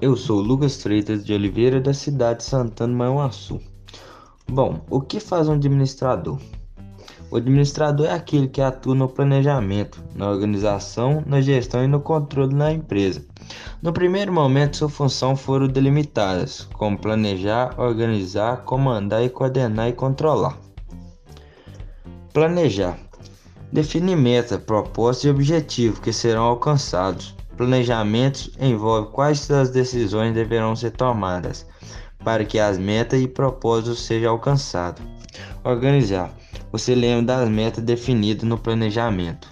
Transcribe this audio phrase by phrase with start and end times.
[0.00, 3.60] Eu sou Lucas Freitas de Oliveira, da cidade de Santana, Manhuaçu.
[4.48, 6.40] Bom, o que faz um administrador?
[7.30, 12.54] O administrador é aquele que atua no planejamento, na organização, na gestão e no controle
[12.54, 13.22] da empresa.
[13.82, 20.58] No primeiro momento, sua função foram delimitadas, como planejar, organizar, comandar e coordenar e controlar.
[22.32, 22.98] Planejar.
[23.70, 27.36] Definir meta, propósito e objetivo que serão alcançados.
[27.60, 31.66] Planejamentos envolve quais das decisões deverão ser tomadas
[32.24, 35.04] para que as metas e propósitos sejam alcançados.
[35.62, 36.34] Organizar.
[36.72, 39.46] Você lembra das metas definidas no planejamento.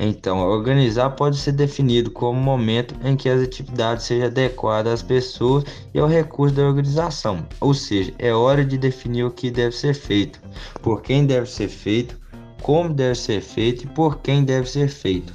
[0.00, 5.02] Então, organizar pode ser definido como o momento em que as atividades sejam adequadas às
[5.04, 5.62] pessoas
[5.94, 7.46] e ao recurso da organização.
[7.60, 10.40] Ou seja, é hora de definir o que deve ser feito,
[10.82, 12.18] por quem deve ser feito,
[12.62, 15.32] como deve ser feito e por quem deve ser feito,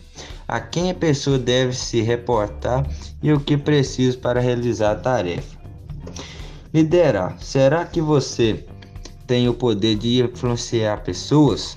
[0.53, 2.85] a quem a pessoa deve se reportar
[3.23, 5.57] e o que precisa para realizar a tarefa.
[6.71, 7.35] Liderar.
[7.39, 8.63] Será que você
[9.25, 11.75] tem o poder de influenciar pessoas?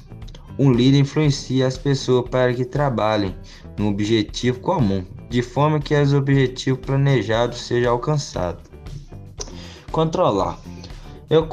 [0.59, 3.35] Um líder influencia as pessoas para que trabalhem
[3.79, 8.63] no objetivo comum, de forma que os objetivos planejados sejam alcançados.
[9.91, 10.61] Controlar.
[11.31, 11.49] Eu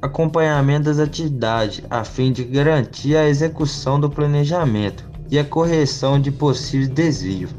[0.00, 6.30] acompanhamento das atividades a fim de garantir a execução do planejamento e a correção de
[6.30, 7.50] possíveis desvios.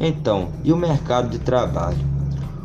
[0.00, 1.98] Então, e o mercado de trabalho?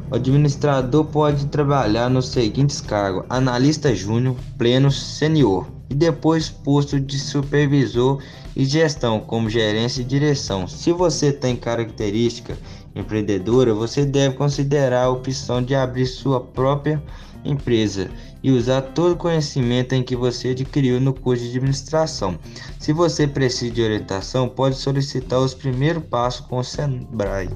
[0.09, 7.19] O administrador pode trabalhar nos seguintes cargos: analista júnior, pleno, senior e depois posto de
[7.19, 8.21] supervisor
[8.55, 10.67] e gestão, como gerência e direção.
[10.67, 12.57] Se você tem característica
[12.95, 17.03] empreendedora, você deve considerar a opção de abrir sua própria
[17.45, 18.09] empresa
[18.43, 22.37] e usar todo o conhecimento em que você adquiriu no curso de administração.
[22.79, 27.49] Se você precisa de orientação, pode solicitar os primeiros passos com o Sebrae.